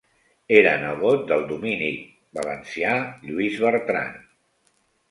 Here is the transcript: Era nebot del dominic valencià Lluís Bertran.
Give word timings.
Era 0.59 0.71
nebot 0.83 1.21
del 1.31 1.45
dominic 1.53 2.01
valencià 2.41 2.99
Lluís 3.29 3.63
Bertran. 3.69 4.15